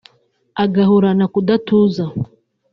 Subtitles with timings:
[0.63, 2.03] agahorana kudatuza